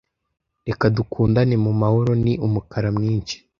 reka 0.67 0.85
dukundane 0.97 1.55
mumahoro 1.65 2.11
ni 2.23 2.33
umukara 2.45 2.89
mwinshi 2.97 3.35